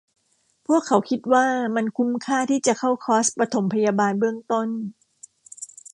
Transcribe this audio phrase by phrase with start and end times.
[0.67, 1.45] พวกเขาคิดว่า
[1.75, 4.67] มันคุ้มค่าที่จะเข้าคอร์สปฐมพยาบาลเบื้องต้น